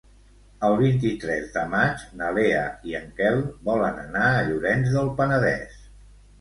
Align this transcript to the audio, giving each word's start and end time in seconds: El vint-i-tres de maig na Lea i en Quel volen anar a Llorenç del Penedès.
El 0.69 0.77
vint-i-tres 0.79 1.51
de 1.57 1.65
maig 1.73 2.07
na 2.23 2.31
Lea 2.39 2.65
i 2.93 2.97
en 3.03 3.07
Quel 3.21 3.39
volen 3.71 4.03
anar 4.07 4.27
a 4.33 4.43
Llorenç 4.51 4.93
del 4.99 5.15
Penedès. 5.23 5.81